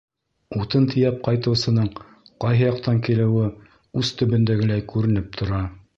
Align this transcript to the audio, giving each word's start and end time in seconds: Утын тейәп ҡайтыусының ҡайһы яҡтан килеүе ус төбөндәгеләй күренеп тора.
Утын 0.59 0.87
тейәп 0.93 1.19
ҡайтыусының 1.27 1.91
ҡайһы 2.45 2.65
яҡтан 2.67 3.03
килеүе 3.09 3.53
ус 4.03 4.15
төбөндәгеләй 4.23 4.87
күренеп 4.95 5.31
тора. 5.43 5.63